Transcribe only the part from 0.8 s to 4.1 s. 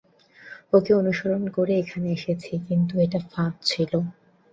অনুসরণ করে এখানে এসেছি, কিন্তু এটা ফাঁদ ছিল।